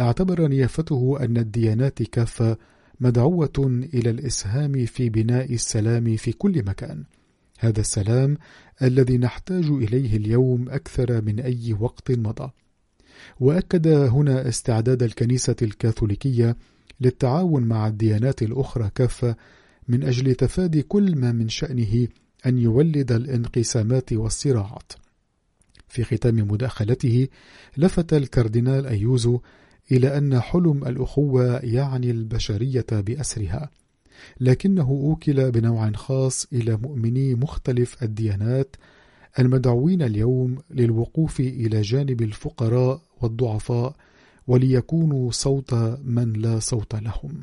اعتبر 0.00 0.48
نيافته 0.48 1.18
أن 1.20 1.36
الديانات 1.36 2.02
كافة 2.02 2.56
مدعوة 3.00 3.84
إلى 3.94 4.10
الإسهام 4.10 4.86
في 4.86 5.08
بناء 5.08 5.54
السلام 5.54 6.16
في 6.16 6.32
كل 6.32 6.64
مكان. 6.64 7.04
هذا 7.58 7.80
السلام 7.80 8.36
الذي 8.82 9.18
نحتاج 9.18 9.64
إليه 9.64 10.16
اليوم 10.16 10.68
أكثر 10.68 11.22
من 11.22 11.40
أي 11.40 11.76
وقت 11.80 12.10
مضى. 12.10 12.50
وأكد 13.40 13.86
هنا 13.88 14.48
استعداد 14.48 15.02
الكنيسة 15.02 15.56
الكاثوليكية 15.62 16.56
للتعاون 17.00 17.62
مع 17.62 17.86
الديانات 17.86 18.42
الأخرى 18.42 18.90
كافة 18.94 19.36
من 19.88 20.04
أجل 20.04 20.34
تفادي 20.34 20.82
كل 20.82 21.16
ما 21.16 21.32
من 21.32 21.48
شأنه 21.48 22.08
أن 22.46 22.58
يولد 22.58 23.12
الانقسامات 23.12 24.12
والصراعات. 24.12 24.92
في 25.88 26.04
ختام 26.04 26.36
مداخلته 26.36 27.28
لفت 27.76 28.12
الكاردينال 28.12 28.86
أيوزو 28.86 29.40
إلى 29.92 30.18
أن 30.18 30.40
حلم 30.40 30.84
الأخوة 30.84 31.58
يعني 31.58 32.10
البشرية 32.10 32.86
بأسرها، 32.90 33.70
لكنه 34.40 34.88
أوكل 34.88 35.50
بنوع 35.50 35.90
خاص 35.92 36.46
إلى 36.52 36.76
مؤمني 36.76 37.34
مختلف 37.34 38.02
الديانات 38.02 38.76
المدعوين 39.38 40.02
اليوم 40.02 40.58
للوقوف 40.70 41.40
إلى 41.40 41.80
جانب 41.80 42.22
الفقراء 42.22 43.00
والضعفاء 43.20 43.96
وليكونوا 44.46 45.30
صوت 45.30 45.74
من 46.04 46.32
لا 46.32 46.58
صوت 46.58 46.94
لهم. 46.94 47.40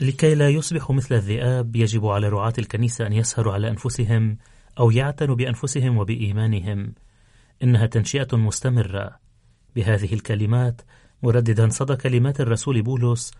لكي 0.00 0.34
لا 0.34 0.48
يصبحوا 0.48 0.94
مثل 0.96 1.14
الذئاب 1.14 1.76
يجب 1.76 2.06
على 2.06 2.28
رعاة 2.28 2.52
الكنيسة 2.58 3.06
أن 3.06 3.12
يسهروا 3.12 3.52
على 3.52 3.68
أنفسهم 3.68 4.38
أو 4.78 4.90
يعتنوا 4.90 5.34
بأنفسهم 5.34 5.98
وبإيمانهم. 5.98 6.94
إنها 7.62 7.86
تنشئة 7.86 8.36
مستمرة. 8.36 9.16
بهذه 9.76 10.14
الكلمات 10.14 10.80
مرددا 11.22 11.68
صدى 11.68 11.96
كلمات 11.96 12.40
الرسول 12.40 12.82
بولس 12.82 13.30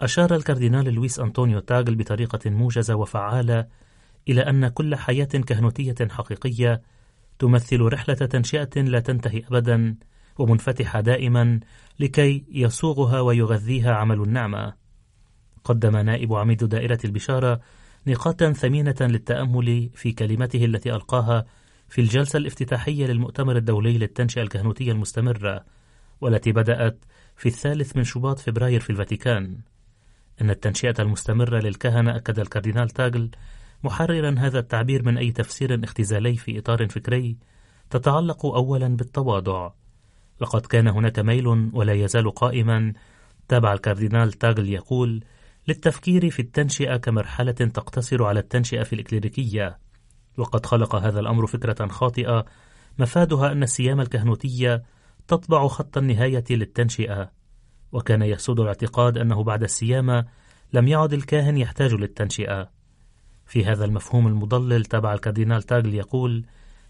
أشار 0.00 0.34
الكاردينال 0.34 0.94
لويس 0.94 1.20
أنطونيو 1.20 1.58
تاغل 1.58 1.94
بطريقة 1.94 2.50
موجزة 2.50 2.94
وفعالة 2.94 3.66
إلى 4.28 4.40
أن 4.40 4.68
كل 4.68 4.96
حياة 4.96 5.24
كهنوتية 5.24 6.08
حقيقية 6.10 6.82
تمثل 7.38 7.80
رحلة 7.80 8.14
تنشئة 8.14 8.80
لا 8.80 9.00
تنتهي 9.00 9.42
أبدا 9.48 9.96
ومنفتحة 10.38 11.00
دائما 11.00 11.60
لكي 12.00 12.44
يصوغها 12.50 13.20
ويغذيها 13.20 13.94
عمل 13.94 14.20
النعمة. 14.22 14.85
قدم 15.66 15.96
نائب 15.96 16.32
عميد 16.32 16.64
دائرة 16.64 16.98
البشارة 17.04 17.60
نقاطا 18.06 18.52
ثمينة 18.52 18.96
للتأمل 19.00 19.90
في 19.94 20.12
كلمته 20.12 20.64
التي 20.64 20.94
ألقاها 20.94 21.44
في 21.88 22.00
الجلسة 22.00 22.36
الافتتاحية 22.36 23.06
للمؤتمر 23.06 23.56
الدولي 23.56 23.98
للتنشئة 23.98 24.42
الكهنوتية 24.42 24.92
المستمرة 24.92 25.64
والتي 26.20 26.52
بدأت 26.52 27.04
في 27.36 27.46
الثالث 27.46 27.96
من 27.96 28.04
شباط 28.04 28.38
فبراير 28.38 28.80
في 28.80 28.90
الفاتيكان. 28.90 29.58
أن 30.40 30.50
التنشئة 30.50 30.94
المستمرة 30.98 31.58
للكهنة 31.58 32.16
أكد 32.16 32.38
الكاردينال 32.38 32.90
تاغل 32.90 33.30
محررا 33.84 34.34
هذا 34.38 34.58
التعبير 34.58 35.04
من 35.04 35.18
أي 35.18 35.32
تفسير 35.32 35.84
اختزالي 35.84 36.36
في 36.36 36.58
إطار 36.58 36.88
فكري 36.88 37.36
تتعلق 37.90 38.46
أولا 38.46 38.88
بالتواضع. 38.88 39.70
لقد 40.40 40.66
كان 40.66 40.88
هناك 40.88 41.18
ميل 41.18 41.46
ولا 41.72 41.92
يزال 41.92 42.30
قائما 42.30 42.92
تابع 43.48 43.72
الكاردينال 43.72 44.32
تاغل 44.32 44.68
يقول 44.68 45.24
للتفكير 45.68 46.30
في 46.30 46.40
التنشئة 46.42 46.96
كمرحلة 46.96 47.52
تقتصر 47.52 48.24
على 48.24 48.40
التنشئة 48.40 48.82
في 48.82 48.92
الإكليريكية 48.92 49.78
وقد 50.38 50.66
خلق 50.66 50.96
هذا 50.96 51.20
الأمر 51.20 51.46
فكرة 51.46 51.86
خاطئة 51.86 52.44
مفادها 52.98 53.52
أن 53.52 53.62
السيامة 53.62 54.02
الكهنوتية 54.02 54.82
تطبع 55.28 55.68
خط 55.68 55.98
النهاية 55.98 56.44
للتنشئة. 56.50 57.30
وكان 57.92 58.22
يسود 58.22 58.60
الاعتقاد 58.60 59.18
أنه 59.18 59.42
بعد 59.42 59.62
السيامة 59.62 60.24
لم 60.72 60.88
يعد 60.88 61.12
الكاهن 61.12 61.56
يحتاج 61.56 61.94
للتنشئة. 61.94 62.70
في 63.46 63.64
هذا 63.64 63.84
المفهوم 63.84 64.26
المضلل 64.26 64.84
تبع 64.84 65.14
الكاردينال 65.14 65.62
تاغل 65.62 65.94
يقول 65.94 66.44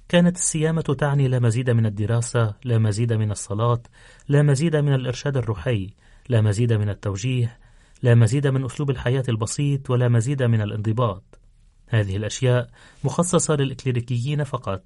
كانت 0.09 0.37
السيامة 0.37 0.83
تعني 0.83 1.29
لا 1.29 1.39
مزيد 1.39 1.71
من 1.71 1.87
الدراسة 1.87 2.55
لا 2.65 2.79
مزيد 2.79 3.13
من 3.13 3.31
الصلاة 3.31 3.83
لا 4.29 4.43
مزيد 4.43 4.77
من 4.77 4.95
الإرشاد 4.95 5.37
الروحي 5.37 5.91
لا 6.29 6.41
مزيد 6.41 6.73
من 6.73 6.89
التوجيه 6.89 7.59
لا 8.03 8.15
مزيد 8.15 8.47
من 8.47 8.65
أسلوب 8.65 8.91
الحياة 8.91 9.25
البسيط 9.29 9.91
ولا 9.91 10.09
مزيد 10.09 10.43
من 10.43 10.61
الانضباط. 10.61 11.41
هذه 11.89 12.17
الأشياء 12.17 12.71
مخصصة 13.05 13.55
للإكليريكيين 13.55 14.45
فقط 14.45 14.85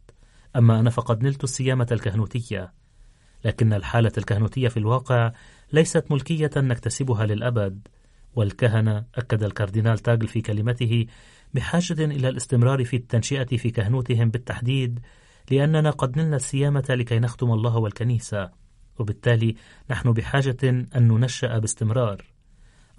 أما 0.57 0.81
أنا 0.81 0.91
فقد 0.91 1.23
نلت 1.23 1.45
السيامة 1.45 1.87
الكهنوتية. 1.93 2.73
لكن 3.45 3.73
الحالة 3.73 4.13
الكهنوتية 4.19 4.69
في 4.69 4.77
الواقع 4.77 5.33
ليست 5.73 6.05
ملكية 6.11 6.51
نكتسبها 6.57 7.27
للأبد 7.27 7.89
والكهنة 8.35 9.05
أكد 9.15 9.43
الكاردينال 9.43 9.99
تاغل 9.99 10.29
في 10.29 10.41
كلمته 10.41 11.07
بحاجة 11.55 12.05
إلى 12.05 12.29
الاستمرار 12.29 12.85
في 12.85 12.97
التنشئة 12.97 13.57
في 13.57 13.71
كهنوتهم 13.71 14.31
بالتحديد 14.31 15.01
لأننا 15.51 15.91
قد 15.91 16.19
نلنا 16.19 16.37
السيامة 16.37 16.85
لكي 16.91 17.19
نخدم 17.19 17.53
الله 17.53 17.77
والكنيسة. 17.77 18.51
وبالتالي 18.99 19.55
نحن 19.91 20.13
بحاجة 20.13 20.57
أن 20.65 21.09
ننشأ 21.09 21.59
باستمرار. 21.59 22.25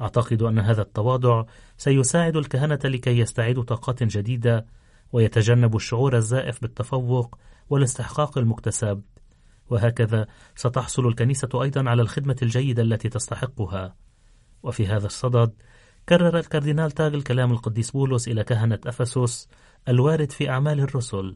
أعتقد 0.01 0.41
أن 0.41 0.59
هذا 0.59 0.81
التواضع 0.81 1.45
سيساعد 1.77 2.37
الكهنة 2.37 2.79
لكي 2.83 3.19
يستعيدوا 3.19 3.63
طاقات 3.63 4.03
جديدة 4.03 4.65
ويتجنبوا 5.11 5.77
الشعور 5.77 6.17
الزائف 6.17 6.61
بالتفوق 6.61 7.37
والاستحقاق 7.69 8.37
المكتسب. 8.37 9.01
وهكذا 9.69 10.27
ستحصل 10.55 11.07
الكنيسة 11.07 11.49
أيضا 11.63 11.89
على 11.89 12.01
الخدمة 12.01 12.35
الجيدة 12.41 12.83
التي 12.83 13.09
تستحقها. 13.09 13.95
وفي 14.63 14.87
هذا 14.87 15.05
الصدد 15.05 15.53
كرر 16.09 16.39
الكاردينال 16.39 16.91
تاغل 16.91 17.21
كلام 17.21 17.51
القديس 17.51 17.91
بولس 17.91 18.27
إلى 18.27 18.43
كهنة 18.43 18.79
أفسس 18.85 19.47
الوارد 19.87 20.31
في 20.31 20.49
أعمال 20.49 20.79
الرسل. 20.79 21.35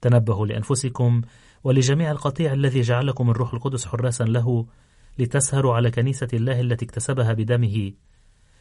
تنبهوا 0.00 0.46
لأنفسكم 0.46 1.22
ولجميع 1.64 2.10
القطيع 2.10 2.52
الذي 2.52 2.80
جعلكم 2.80 3.30
الروح 3.30 3.54
القدس 3.54 3.86
حراسا 3.86 4.24
له 4.24 4.66
لتسهروا 5.18 5.74
على 5.74 5.90
كنيسة 5.90 6.28
الله 6.32 6.60
التي 6.60 6.84
اكتسبها 6.84 7.32
بدمه. 7.32 7.92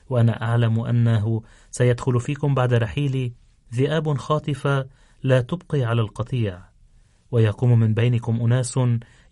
وأنا 0.09 0.43
أعلم 0.43 0.79
أنه 0.79 1.41
سيدخل 1.71 2.19
فيكم 2.19 2.55
بعد 2.55 2.73
رحيلي 2.73 3.33
ذئاب 3.73 4.17
خاطفة 4.17 4.87
لا 5.23 5.41
تبقي 5.41 5.83
على 5.83 6.01
القطيع. 6.01 6.61
ويقوم 7.31 7.79
من 7.79 7.93
بينكم 7.93 8.41
أناس 8.41 8.79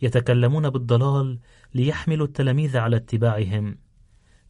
يتكلمون 0.01 0.69
بالضلال 0.69 1.39
ليحملوا 1.73 2.27
التلاميذ 2.27 2.77
على 2.77 2.95
اتباعهم. 2.95 3.77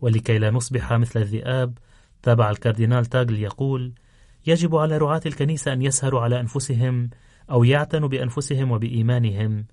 ولكي 0.01 0.37
لا 0.37 0.51
نصبح 0.51 0.93
مثل 0.93 1.21
الذئاب 1.21 1.77
تابع 2.23 2.49
الكاردينال 2.49 3.05
تاغل 3.05 3.39
يقول 3.39 3.93
يجب 4.47 4.75
على 4.75 4.97
رعاة 4.97 5.21
الكنيسة 5.25 5.73
أن 5.73 5.81
يسهروا 5.81 6.21
على 6.21 6.39
أنفسهم 6.39 7.09
أو 7.51 7.63
يعتنوا 7.63 8.09
بأنفسهم 8.09 8.71
وبإيمانهم. 8.71 9.65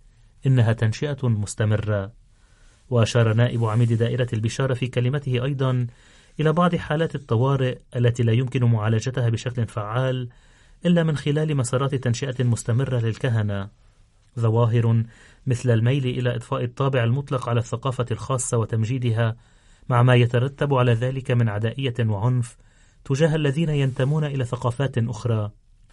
إنها 0.46 0.72
تنشئة 0.72 1.28
مستمرة. 1.28 2.19
وأشار 2.90 3.32
نائب 3.32 3.64
عميد 3.64 3.92
دائرة 3.92 4.28
البشارة 4.32 4.74
في 4.74 4.86
كلمته 4.86 5.44
أيضا 5.44 5.86
إلى 6.40 6.52
بعض 6.52 6.76
حالات 6.76 7.14
الطوارئ 7.14 7.78
التي 7.96 8.22
لا 8.22 8.32
يمكن 8.32 8.64
معالجتها 8.64 9.28
بشكل 9.28 9.66
فعال 9.66 10.28
إلا 10.86 11.02
من 11.02 11.16
خلال 11.16 11.56
مسارات 11.56 11.94
تنشئة 11.94 12.44
مستمرة 12.44 12.98
للكهنة. 12.98 13.68
ظواهر 14.38 15.04
مثل 15.46 15.70
الميل 15.70 16.06
إلى 16.06 16.34
إضفاء 16.34 16.64
الطابع 16.64 17.04
المطلق 17.04 17.48
على 17.48 17.60
الثقافة 17.60 18.06
الخاصة 18.10 18.58
وتمجيدها 18.58 19.36
مع 19.88 20.02
ما 20.02 20.14
يترتب 20.14 20.74
على 20.74 20.92
ذلك 20.92 21.30
من 21.30 21.48
عدائية 21.48 21.94
وعنف 22.00 22.56
تجاه 23.04 23.36
الذين 23.36 23.68
ينتمون 23.68 24.24
إلى 24.24 24.44
ثقافات 24.44 24.98
أخرى. 24.98 25.50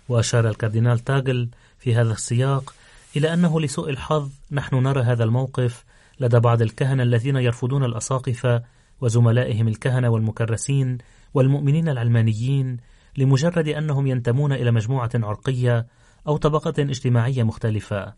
وأشار 0.10 0.50
الكاردينال 0.50 1.00
تاغل 1.00 1.50
في 1.80 1.96
هذا 1.96 2.12
السياق 2.12 2.74
إلى 3.16 3.34
أنه 3.34 3.62
لسوء 3.62 3.90
الحظ 3.90 4.30
نحن 4.52 4.76
نرى 4.76 5.02
هذا 5.02 5.24
الموقف 5.24 5.86
لدى 6.20 6.40
بعض 6.40 6.62
الكهنة 6.62 7.04
الذين 7.04 7.36
يرفضون 7.36 7.84
الأساقفة 7.84 8.64
وزملائهم 9.02 9.68
الكهنة 9.68 10.10
والمكرسين 10.10 10.98
والمؤمنين 11.34 11.90
العلمانيين 11.90 12.78
لمجرد 13.18 13.68
أنهم 13.68 14.08
ينتمون 14.08 14.52
إلى 14.54 14.72
مجموعة 14.72 15.10
عرقية 15.16 15.88
أو 16.28 16.38
طبقة 16.38 16.74
اجتماعية 16.80 17.44
مختلفة. 17.44 18.14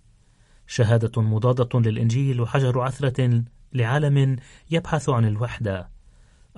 شهادة 0.67 1.21
مضادة 1.21 1.79
للإنجيل 1.79 2.41
وحجر 2.41 2.81
عثرة 2.81 3.43
لعالم 3.73 4.35
يبحث 4.71 5.09
عن 5.09 5.25
الوحدة. 5.25 5.89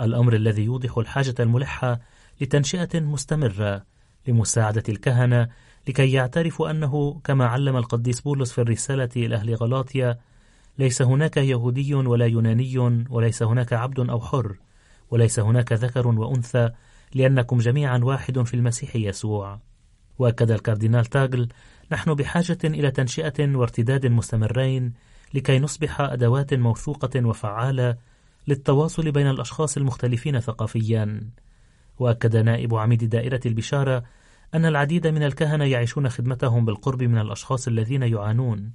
الأمر 0.01 0.33
الذي 0.35 0.63
يوضح 0.63 0.97
الحاجة 0.97 1.35
الملحة 1.39 1.99
لتنشئة 2.41 2.99
مستمرة 2.99 3.83
لمساعدة 4.27 4.83
الكهنة 4.89 5.49
لكي 5.87 6.11
يعترفوا 6.11 6.71
أنه 6.71 7.21
كما 7.23 7.45
علم 7.45 7.77
القديس 7.77 8.21
بولس 8.21 8.51
في 8.51 8.61
الرسالة 8.61 9.09
إلى 9.15 9.35
أهل 9.35 9.55
غلاطيا 9.55 10.19
ليس 10.77 11.01
هناك 11.01 11.37
يهودي 11.37 11.95
ولا 11.95 12.25
يوناني 12.25 13.05
وليس 13.09 13.43
هناك 13.43 13.73
عبد 13.73 13.99
أو 13.99 14.21
حر 14.21 14.55
وليس 15.11 15.39
هناك 15.39 15.73
ذكر 15.73 16.07
وأنثى 16.07 16.69
لأنكم 17.13 17.57
جميعا 17.57 17.97
واحد 17.97 18.41
في 18.41 18.53
المسيح 18.53 18.95
يسوع. 18.95 19.59
وأكد 20.19 20.51
الكاردينال 20.51 21.05
تاغل 21.05 21.49
نحن 21.91 22.13
بحاجة 22.13 22.57
إلى 22.63 22.91
تنشئة 22.91 23.55
وارتداد 23.55 24.05
مستمرين 24.05 24.93
لكي 25.33 25.59
نصبح 25.59 26.01
أدوات 26.01 26.53
موثوقة 26.53 27.25
وفعالة 27.25 27.95
للتواصل 28.47 29.11
بين 29.11 29.27
الأشخاص 29.27 29.77
المختلفين 29.77 30.39
ثقافيا. 30.39 31.21
وأكد 31.99 32.35
نائب 32.37 32.75
عميد 32.75 33.03
دائرة 33.03 33.41
البشارة 33.45 34.03
أن 34.53 34.65
العديد 34.65 35.07
من 35.07 35.23
الكهنة 35.23 35.65
يعيشون 35.65 36.09
خدمتهم 36.09 36.65
بالقرب 36.65 37.03
من 37.03 37.17
الأشخاص 37.17 37.67
الذين 37.67 38.03
يعانون 38.03 38.71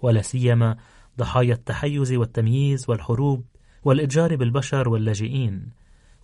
ولا 0.00 0.22
سيما 0.22 0.76
ضحايا 1.18 1.54
التحيز 1.54 2.12
والتمييز 2.12 2.90
والحروب 2.90 3.44
والإتجار 3.84 4.36
بالبشر 4.36 4.88
واللاجئين. 4.88 5.68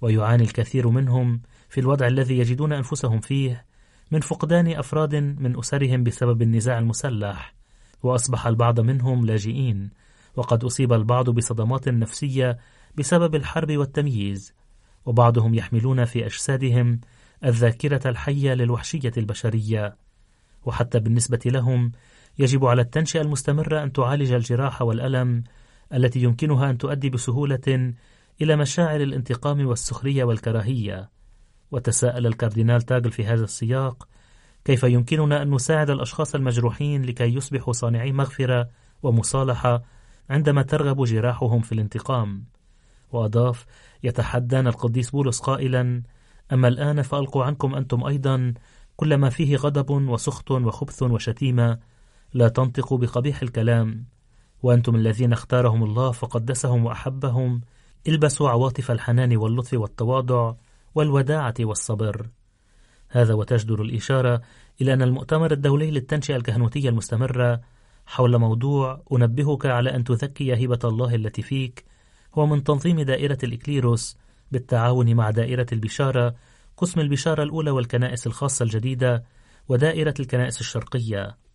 ويعاني 0.00 0.42
الكثير 0.42 0.88
منهم 0.88 1.40
في 1.68 1.80
الوضع 1.80 2.06
الذي 2.06 2.38
يجدون 2.38 2.72
أنفسهم 2.72 3.20
فيه 3.20 3.64
من 4.10 4.20
فقدان 4.20 4.68
أفراد 4.68 5.14
من 5.14 5.58
أسرهم 5.58 6.04
بسبب 6.04 6.42
النزاع 6.42 6.78
المسلح. 6.78 7.54
وأصبح 8.02 8.46
البعض 8.46 8.80
منهم 8.80 9.26
لاجئين. 9.26 9.90
وقد 10.36 10.64
أصيب 10.64 10.92
البعض 10.92 11.30
بصدمات 11.30 11.88
نفسية 11.88 12.58
بسبب 12.96 13.34
الحرب 13.34 13.76
والتمييز. 13.76 14.52
وبعضهم 15.06 15.54
يحملون 15.54 16.04
في 16.04 16.26
أجسادهم 16.26 17.00
الذاكرة 17.44 18.08
الحية 18.08 18.54
للوحشية 18.54 19.12
البشرية. 19.16 19.96
وحتى 20.64 21.00
بالنسبة 21.00 21.40
لهم 21.46 21.92
يجب 22.38 22.64
على 22.64 22.82
التنشئة 22.82 23.20
المستمرة 23.20 23.82
أن 23.82 23.92
تعالج 23.92 24.32
الجراح 24.32 24.82
والألم 24.82 25.44
التي 25.94 26.22
يمكنها 26.22 26.70
أن 26.70 26.78
تؤدي 26.78 27.10
بسهولة 27.10 27.94
إلى 28.42 28.56
مشاعر 28.56 29.00
الانتقام 29.00 29.66
والسخرية 29.66 30.24
والكراهية. 30.24 31.10
وتساءل 31.70 32.26
الكاردينال 32.26 32.82
تاغل 32.82 33.10
في 33.10 33.26
هذا 33.26 33.44
السياق 33.44 34.08
كيف 34.64 34.82
يمكننا 34.82 35.42
أن 35.42 35.54
نساعد 35.54 35.90
الأشخاص 35.90 36.34
المجروحين 36.34 37.02
لكي 37.04 37.34
يصبحوا 37.34 37.72
صانعي 37.72 38.12
مغفرة 38.12 38.68
ومصالحة 39.02 39.82
عندما 40.30 40.62
ترغب 40.62 41.04
جراحهم 41.04 41.60
في 41.60 41.72
الانتقام؟ 41.72 42.44
وأضاف 43.12 43.66
يتحدانا 44.02 44.70
القديس 44.70 45.10
بولس 45.10 45.40
قائلا 45.40 46.02
أما 46.52 46.68
الآن 46.68 47.02
فألقوا 47.02 47.44
عنكم 47.44 47.74
أنتم 47.74 48.04
أيضا 48.04 48.54
كل 48.96 49.14
ما 49.14 49.30
فيه 49.30 49.56
غضب 49.56 49.90
وسخط 49.90 50.50
وخبث 50.50 51.02
وشتيمة 51.02 51.78
لا 52.36 52.48
تنطقوا 52.48 52.98
بقبيح 52.98 53.42
الكلام. 53.42 54.04
وأنتم 54.62 54.94
الذين 54.96 55.32
اختارهم 55.32 55.84
الله 55.84 56.10
فقدسهم 56.10 56.84
وأحبهم 56.84 57.60
البسوا 58.08 58.48
عواطف 58.48 58.90
الحنان 58.90 59.36
واللطف 59.36 59.74
والتواضع 59.74 60.54
والوداعة 60.94 61.54
والصبر. 61.60 62.26
هذا 63.08 63.34
وتجدر 63.34 63.82
الإشارة 63.82 64.40
إلى 64.80 64.92
أن 64.92 65.02
المؤتمر 65.02 65.52
الدولي 65.52 65.90
للتنشئة 65.90 66.36
الكهنوتية 66.36 66.88
المستمرة 66.88 67.60
حول 68.06 68.38
موضوع 68.38 69.02
أنبهك 69.12 69.66
على 69.66 69.94
أن 69.94 70.04
تذكي 70.04 70.64
هبة 70.64 70.78
الله 70.84 71.14
التي 71.14 71.42
فيك 71.42 71.84
هو 72.34 72.46
من 72.46 72.64
تنظيم 72.64 73.00
دائرة 73.00 73.38
الإكليروس 73.42 74.16
بالتعاون 74.52 75.14
مع 75.14 75.30
دائرة 75.30 75.66
البشارة 75.72 76.34
قسم 76.76 77.00
البشارة 77.00 77.42
الأولى 77.42 77.70
والكنائس 77.70 78.26
الخاصة 78.26 78.62
الجديدة 78.62 79.24
ودائرة 79.68 80.14
الكنائس 80.20 80.60
الشرقية. 80.60 81.45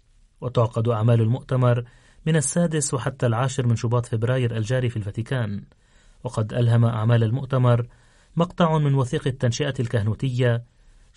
وتعقد 0.42 0.88
أعمال 0.88 1.22
المؤتمر 1.22 1.84
من 2.26 2.36
السادس 2.36 2.94
وحتى 2.94 3.26
العاشر 3.26 3.68
من 3.68 3.76
شباط 3.76 4.06
فبراير 4.06 4.58
الجاري 4.58 4.90
في 4.90 4.98
الفاتيكان. 4.98 5.64
وقد 6.24 6.54
ألهم 6.54 6.86
أعمال 6.86 7.24
المؤتمر 7.24 7.88
مقطع 8.36 8.78
من 8.78 8.94
وثيق 8.94 9.28
التنشئة 9.28 9.74
الكهنوتية 9.80 10.64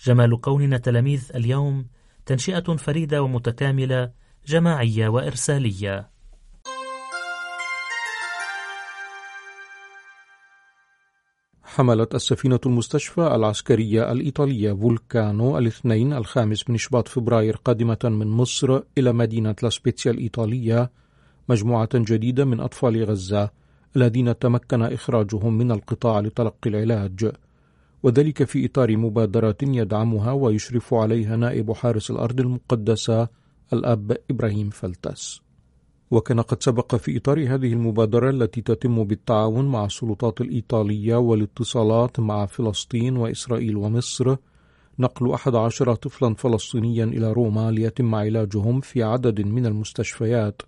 جمال 0.04 0.40
كوننا 0.40 0.78
تلاميذ 0.78 1.30
اليوم 1.34 1.86
تنشئة 2.26 2.76
فريدة 2.76 3.22
ومتكاملة 3.22 4.10
جماعية 4.46 5.08
وإرسالية. 5.08 6.13
حملت 11.74 12.14
السفينة 12.14 12.60
المستشفى 12.66 13.20
العسكرية 13.20 14.12
الإيطالية 14.12 14.72
فولكانو 14.72 15.58
الاثنين 15.58 16.12
الخامس 16.12 16.70
من 16.70 16.76
شباط 16.76 17.08
فبراير 17.08 17.56
قادمة 17.56 17.98
من 18.04 18.26
مصر 18.26 18.80
إلى 18.98 19.12
مدينة 19.12 19.54
لاسبيتسيا 19.62 20.10
الإيطالية 20.10 20.90
مجموعة 21.48 21.88
جديدة 21.94 22.44
من 22.44 22.60
أطفال 22.60 23.04
غزة 23.04 23.50
الذين 23.96 24.38
تمكن 24.38 24.82
إخراجهم 24.82 25.58
من 25.58 25.70
القطاع 25.70 26.20
لتلقي 26.20 26.70
العلاج. 26.70 27.32
وذلك 28.02 28.44
في 28.44 28.66
إطار 28.66 28.96
مبادرة 28.96 29.56
يدعمها 29.62 30.32
ويشرف 30.32 30.94
عليها 30.94 31.36
نائب 31.36 31.72
حارس 31.72 32.10
الأرض 32.10 32.40
المقدسة 32.40 33.28
الأب 33.72 34.16
إبراهيم 34.30 34.70
فلتس. 34.70 35.42
وكان 36.14 36.40
قد 36.40 36.62
سبق 36.62 36.94
في 36.94 37.16
إطار 37.16 37.38
هذه 37.38 37.72
المبادرة 37.72 38.30
التي 38.30 38.60
تتم 38.60 39.04
بالتعاون 39.04 39.68
مع 39.68 39.84
السلطات 39.84 40.40
الإيطالية 40.40 41.16
والاتصالات 41.16 42.20
مع 42.20 42.46
فلسطين 42.46 43.16
وإسرائيل 43.16 43.76
ومصر. 43.76 44.36
نقل 44.98 45.32
أحد 45.32 45.54
عشر 45.54 45.94
طفلا 45.94 46.34
فلسطينيا 46.34 47.04
إلى 47.04 47.32
روما 47.32 47.70
ليتم 47.70 48.14
علاجهم 48.14 48.80
في 48.80 49.02
عدد 49.02 49.40
من 49.40 49.66
المستشفيات. 49.66 50.62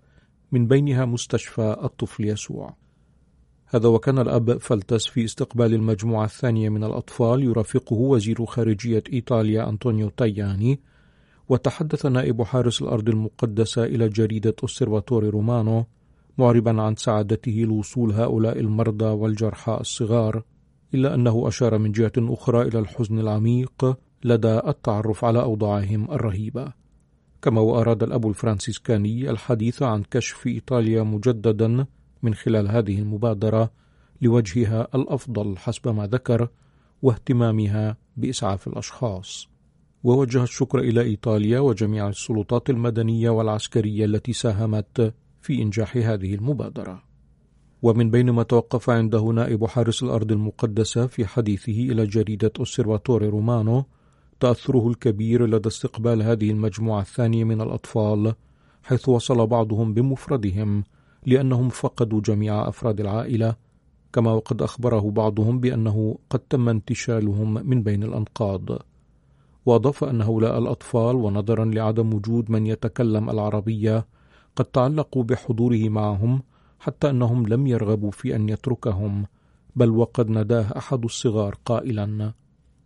من 0.51 0.67
بينها 0.67 1.05
مستشفى 1.05 1.77
الطفل 1.83 2.25
يسوع. 2.25 2.75
هذا 3.67 3.89
وكان 3.89 4.19
الأب 4.19 4.57
فلتس 4.57 5.07
في 5.07 5.25
استقبال 5.25 5.73
المجموعة 5.73 6.25
الثانية 6.25 6.69
من 6.69 6.83
الأطفال 6.83 7.43
يرافقه 7.43 7.95
وزير 7.95 8.45
خارجية 8.45 9.03
إيطاليا 9.13 9.69
أنطونيو 9.69 10.09
تاياني. 10.09 10.79
وتحدث 11.49 12.05
نائب 12.05 12.43
حارس 12.43 12.81
الأرض 12.81 13.09
المقدسة 13.09 13.83
إلى 13.83 14.09
جريدة 14.09 14.55
أوسيرفاتوري 14.63 15.29
رومانو 15.29 15.85
معربا 16.37 16.81
عن 16.81 16.95
سعادته 16.95 17.51
لوصول 17.51 18.11
هؤلاء 18.11 18.59
المرضى 18.59 19.05
والجرحى 19.05 19.77
الصغار 19.81 20.43
إلا 20.93 21.15
أنه 21.15 21.47
أشار 21.47 21.77
من 21.77 21.91
جهة 21.91 22.11
أخرى 22.17 22.61
إلى 22.61 22.79
الحزن 22.79 23.19
العميق 23.19 23.97
لدى 24.23 24.59
التعرف 24.67 25.25
على 25.25 25.41
أوضاعهم 25.41 26.11
الرهيبة. 26.11 26.73
كما 27.41 27.61
وأراد 27.61 28.03
الأب 28.03 28.27
الفرانسيسكاني 28.27 29.29
الحديث 29.29 29.83
عن 29.83 30.03
كشف 30.03 30.47
إيطاليا 30.47 31.03
مجددا 31.03 31.85
من 32.23 32.33
خلال 32.33 32.67
هذه 32.67 32.99
المبادرة 32.99 33.71
لوجهها 34.21 34.87
الأفضل 34.95 35.57
حسب 35.57 35.87
ما 35.87 36.07
ذكر 36.07 36.47
واهتمامها 37.01 37.97
بإسعاف 38.17 38.67
الأشخاص. 38.67 39.56
ووجه 40.07 40.43
الشكر 40.43 40.79
إلى 40.79 41.01
إيطاليا 41.01 41.59
وجميع 41.59 42.09
السلطات 42.09 42.69
المدنية 42.69 43.29
والعسكرية 43.29 44.05
التي 44.05 44.33
ساهمت 44.33 45.13
في 45.41 45.61
إنجاح 45.61 45.97
هذه 45.97 46.35
المبادرة. 46.35 47.03
ومن 47.81 48.11
بين 48.11 48.29
ما 48.29 48.43
توقف 48.43 48.89
عنده 48.89 49.21
نائب 49.21 49.65
حارس 49.65 50.03
الأرض 50.03 50.31
المقدسة 50.31 51.07
في 51.07 51.25
حديثه 51.25 51.71
إلى 51.71 52.05
جريدة 52.05 52.51
أوسيرفاتوري 52.59 53.27
رومانو 53.27 53.85
تأثره 54.39 54.87
الكبير 54.87 55.45
لدى 55.45 55.69
استقبال 55.69 56.21
هذه 56.21 56.51
المجموعة 56.51 57.01
الثانية 57.01 57.43
من 57.43 57.61
الأطفال 57.61 58.33
حيث 58.83 59.09
وصل 59.09 59.47
بعضهم 59.47 59.93
بمفردهم 59.93 60.83
لأنهم 61.25 61.69
فقدوا 61.69 62.21
جميع 62.21 62.67
أفراد 62.67 62.99
العائلة 62.99 63.55
كما 64.13 64.31
وقد 64.33 64.61
أخبره 64.61 65.11
بعضهم 65.11 65.59
بأنه 65.59 66.17
قد 66.29 66.39
تم 66.39 66.69
انتشالهم 66.69 67.69
من 67.69 67.83
بين 67.83 68.03
الأنقاض. 68.03 68.79
وأضاف 69.67 70.03
أن 70.03 70.21
هؤلاء 70.21 70.57
الأطفال 70.57 71.15
ونظرا 71.15 71.65
لعدم 71.65 72.13
وجود 72.13 72.51
من 72.51 72.67
يتكلم 72.67 73.29
العربية 73.29 74.07
قد 74.55 74.65
تعلقوا 74.65 75.23
بحضوره 75.23 75.89
معهم 75.89 76.43
حتى 76.79 77.09
أنهم 77.09 77.47
لم 77.47 77.67
يرغبوا 77.67 78.11
في 78.11 78.35
أن 78.35 78.49
يتركهم 78.49 79.25
بل 79.75 79.89
وقد 79.89 80.29
نداه 80.29 80.77
أحد 80.77 81.03
الصغار 81.03 81.55
قائلا 81.65 82.33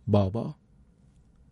بابا. 0.06 0.54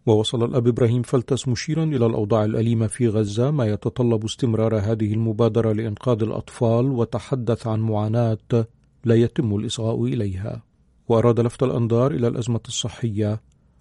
ووصل 0.06 0.44
الأب 0.44 0.66
إبراهيم 0.66 1.02
فلتس 1.02 1.48
مشيرا 1.48 1.84
إلى 1.84 2.06
الأوضاع 2.06 2.44
الأليمة 2.44 2.86
في 2.86 3.08
غزة 3.08 3.50
ما 3.50 3.66
يتطلب 3.66 4.24
استمرار 4.24 4.78
هذه 4.78 5.14
المبادرة 5.14 5.72
لإنقاذ 5.72 6.22
الأطفال 6.22 6.86
وتحدث 6.90 7.66
عن 7.66 7.80
معاناة 7.80 8.66
لا 9.04 9.14
يتم 9.14 9.56
الإصغاء 9.56 10.04
إليها. 10.04 10.62
وأراد 11.08 11.40
لفت 11.40 11.62
الأنظار 11.62 12.10
إلى 12.10 12.28
الأزمة 12.28 12.60
الصحية 12.68 13.40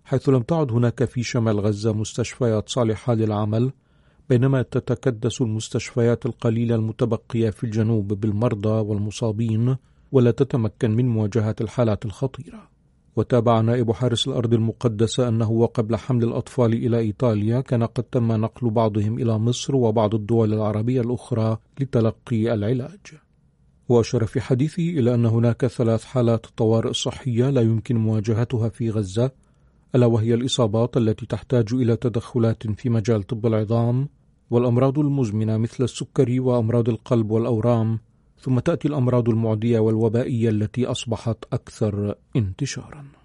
حيث 0.10 0.30
لم 0.30 0.42
تعد 0.42 0.72
هناك 0.72 1.06
في 1.06 1.24
شمال 1.24 1.60
غزة 1.60 1.94
مستشفيات 1.94 2.70
صالحة 2.70 3.14
للعمل 3.14 3.72
بينما 4.30 4.62
تتكدس 4.62 5.42
المستشفيات 5.42 6.26
القليلة 6.26 6.76
المتبقية 6.76 7.50
في 7.50 7.64
الجنوب 7.64 8.08
بالمرضى 8.14 8.70
والمصابين 8.70 9.76
ولا 10.12 10.32
تتمكن 10.32 10.92
من 10.92 11.08
مواجهة 11.08 11.56
الحالات 11.62 12.06
الخطيرة. 12.06 12.70
وتابع 13.16 13.62
نائب 13.62 13.92
حارس 13.92 14.28
الأرض 14.28 14.54
المقدسة 14.54 15.28
أنه 15.28 15.52
وقبل 15.52 15.96
حمل 15.96 16.24
الأطفال 16.24 16.74
إلى 16.74 17.00
إيطاليا 17.00 17.62
كان 17.62 17.84
قد 17.84 18.04
تم 18.04 18.32
نقل 18.32 18.70
بعضهم 18.70 19.20
إلى 19.20 19.38
مصر 19.38 19.76
وبعض 19.76 20.16
الدول 20.16 20.54
العربية 20.54 21.02
الأخرى 21.02 21.58
لتلقي 21.80 22.54
العلاج. 22.54 23.00
وأشار 23.90 24.26
في 24.26 24.42
حديثه 24.42 24.84
إلى 24.84 25.14
أن 25.14 25.26
هناك 25.26 25.66
ثلاث 25.66 26.04
حالات 26.04 26.46
طوارئ 26.46 26.94
صحية 26.94 27.50
لا 27.50 27.62
يمكن 27.62 27.98
مواجهتها 27.98 28.70
في 28.70 28.90
غزة 28.90 29.32
ألا 29.96 30.06
وهي 30.06 30.34
الإصابات 30.34 30.98
التي 30.98 31.26
تحتاج 31.26 31.74
إلى 31.74 31.96
تدخلات 31.96 32.68
في 32.68 32.90
مجال 32.90 33.24
طب 33.24 33.46
العظام 33.46 34.10
والأمراض 34.50 35.00
المزمنة 35.00 35.58
مثل 35.58 35.84
السكري 35.84 36.40
وأمراض 36.40 36.90
القلب 36.90 37.32
والأورام 37.32 38.00
ثم 38.40 38.60
تأتي 38.60 38.88
الأمراض 38.88 39.30
المعدية 39.30 39.80
والوبائية 39.80 40.50
التي 40.50 40.86
أصبحت 40.86 41.38
أكثر 41.54 42.16
انتشارًا. 42.36 43.19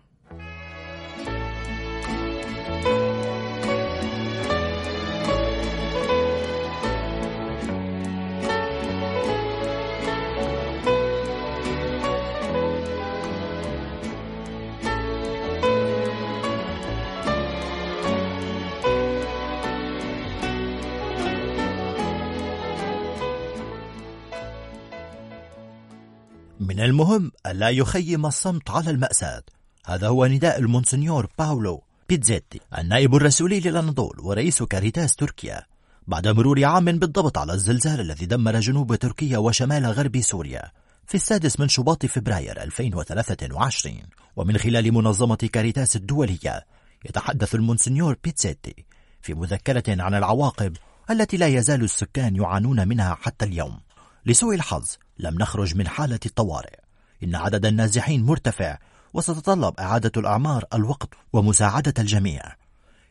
من 26.75 26.81
المهم 26.81 27.33
ألا 27.47 27.69
يخيم 27.69 28.27
الصمت 28.27 28.71
على 28.71 28.91
المأساة. 28.91 29.43
هذا 29.87 30.09
هو 30.09 30.27
نداء 30.27 30.59
المونسنيور 30.59 31.29
باولو 31.39 31.83
بيتزيتي 32.09 32.61
النائب 32.79 33.15
الرسولي 33.15 33.61
للأناضول 33.61 34.21
ورئيس 34.21 34.63
كاريتاس 34.63 35.17
تركيا. 35.17 35.63
بعد 36.07 36.29
مرور 36.29 36.65
عام 36.65 36.85
بالضبط 36.85 37.39
على 37.39 37.53
الزلزال 37.53 38.01
الذي 38.01 38.27
دمر 38.27 38.61
جنوب 38.61 38.95
تركيا 38.95 39.39
وشمال 39.39 39.87
غرب 39.87 40.21
سوريا 40.21 40.71
في 41.07 41.15
السادس 41.15 41.61
من 41.61 41.69
شباط 41.69 42.07
فبراير 42.07 42.63
2023 42.63 43.99
ومن 44.37 44.59
خلال 44.59 44.95
منظمة 44.95 45.49
كاريتاس 45.53 45.97
الدولية 45.97 46.67
يتحدث 47.05 47.55
المونسنيور 47.55 48.17
بيتزيتي 48.25 48.85
في 49.23 49.35
مذكرة 49.35 50.03
عن 50.03 50.15
العواقب 50.15 50.77
التي 51.11 51.37
لا 51.37 51.47
يزال 51.47 51.83
السكان 51.85 52.37
يعانون 52.37 52.89
منها 52.89 53.15
حتى 53.15 53.45
اليوم. 53.45 53.81
لسوء 54.27 54.55
الحظ 54.55 54.97
لم 55.19 55.35
نخرج 55.35 55.77
من 55.77 55.89
حالة 55.89 56.21
الطوارئ. 56.27 56.79
إن 57.23 57.35
عدد 57.35 57.67
النازحين 57.67 58.23
مرتفع 58.23 58.79
وستتطلب 59.15 59.81
إعادة 59.81 60.13
الأعمار 60.17 60.65
الوقت 60.75 61.09
ومساعدة 61.33 61.95
الجميع. 61.99 62.43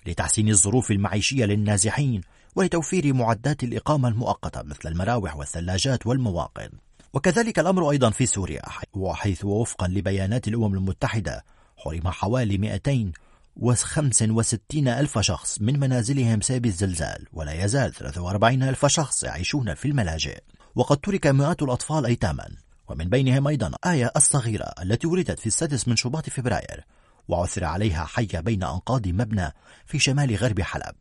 لتحسين 0.06 0.48
الظروف 0.48 0.90
المعيشية 0.90 1.44
للنازحين 1.44 2.20
ولتوفير 2.56 3.12
معدات 3.12 3.62
الإقامة 3.62 4.08
المؤقتة 4.08 4.62
مثل 4.62 4.88
المراوح 4.88 5.36
والثلاجات 5.36 6.06
والمواقد 6.06 6.72
وكذلك 7.12 7.58
الأمر 7.58 7.90
أيضا 7.90 8.10
في 8.10 8.26
سوريا 8.26 8.62
وحيث 8.94 9.44
وفقا 9.44 9.88
لبيانات 9.88 10.48
الأمم 10.48 10.74
المتحدة 10.74 11.44
حرم 11.76 12.08
حوالي 12.08 12.58
265 13.56 14.88
ألف 14.88 15.18
شخص 15.18 15.60
من 15.60 15.80
منازلهم 15.80 16.38
بسبب 16.38 16.66
الزلزال 16.66 17.26
ولا 17.32 17.64
يزال 17.64 17.92
43 17.92 18.62
ألف 18.62 18.86
شخص 18.86 19.24
يعيشون 19.24 19.74
في 19.74 19.88
الملاجئ. 19.88 20.38
وقد 20.74 20.96
ترك 20.96 21.26
مئات 21.26 21.62
الأطفال 21.62 22.06
أيتاما. 22.06 22.48
ومن 22.88 23.08
بينهم 23.08 23.48
أيضا 23.48 23.72
آية 23.86 24.12
الصغيرة 24.16 24.72
التي 24.82 25.06
ولدت 25.06 25.38
في 25.38 25.46
السادس 25.46 25.88
من 25.88 25.96
شباط 25.96 26.30
فبراير 26.30 26.84
وعثر 27.28 27.64
عليها 27.64 28.04
حية 28.04 28.40
بين 28.40 28.62
أنقاض 28.62 29.08
مبنى 29.08 29.52
في 29.86 29.98
شمال 29.98 30.36
غرب 30.36 30.60
حلب. 30.60 30.94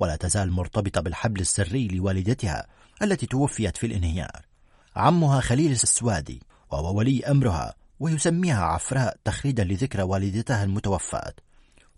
ولا 0.00 0.16
تزال 0.16 0.50
مرتبطة 0.50 1.00
بالحبل 1.00 1.40
السري 1.40 1.88
لوالدتها 1.88 2.66
التي 3.02 3.26
توفيت 3.26 3.76
في 3.76 3.86
الانهيار. 3.86 4.46
عمها 4.96 5.40
خليل 5.40 5.72
السوادي 5.72 6.42
وهو 6.70 6.98
ولي 6.98 7.24
أمرها 7.24 7.74
ويسميها 8.00 8.64
عفراء 8.64 9.16
تخليدا 9.24 9.64
لذكرى 9.64 10.02
والدتها 10.02 10.64
المتوفاة. 10.64 11.32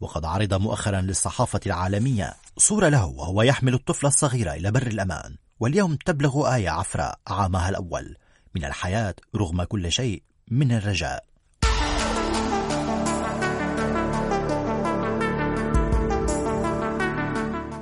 وقد 0.03 0.25
عرض 0.25 0.55
مؤخرا 0.55 1.01
للصحافة 1.01 1.61
العالمية 1.67 2.35
صورة 2.59 2.89
له 2.89 3.07
وهو 3.07 3.43
يحمل 3.43 3.75
الطفل 3.75 4.07
الصغير 4.07 4.53
إلى 4.53 4.71
بر 4.71 4.87
الأمان 4.87 5.37
واليوم 5.61 5.95
تبلغ 5.95 6.55
آية 6.55 6.71
عفراء 6.71 7.19
عامها 7.29 7.69
الأول. 7.69 8.17
من 8.55 8.65
الحياة 8.65 9.15
رغم 9.37 9.63
كل 9.63 9.93
شيء 9.93 10.23
من 10.51 10.73
الرجاء. 10.73 11.25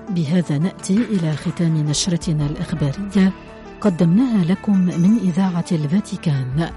بهذا 0.08 0.58
نأتي 0.58 0.96
إلى 0.96 1.36
ختام 1.36 1.76
نشرتنا 1.76 2.46
الإخبارية. 2.46 3.32
قدمناها 3.80 4.44
لكم 4.44 4.78
من 4.78 5.18
إذاعة 5.18 5.66
الفاتيكان. 5.72 6.72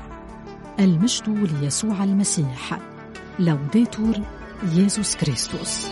المجد 0.80 1.30
ليسوع 1.30 2.04
المسيح. 2.04 2.80
لوديتور 3.40 4.43
يسوع 4.62 5.04
كريستوس 5.22 5.86